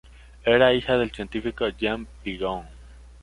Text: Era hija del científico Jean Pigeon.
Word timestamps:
Era 0.45 0.73
hija 0.73 0.97
del 0.97 1.11
científico 1.11 1.67
Jean 1.69 2.07
Pigeon. 2.23 2.65